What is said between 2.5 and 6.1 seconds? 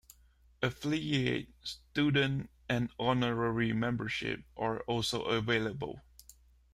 and Honorary membership are also available.